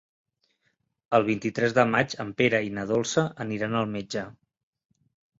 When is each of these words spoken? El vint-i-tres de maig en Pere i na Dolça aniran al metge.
El 1.17 1.25
vint-i-tres 1.25 1.75
de 1.77 1.83
maig 1.89 2.15
en 2.23 2.31
Pere 2.39 2.61
i 2.69 2.71
na 2.77 2.85
Dolça 2.91 3.25
aniran 3.45 3.77
al 3.81 3.91
metge. 3.93 4.23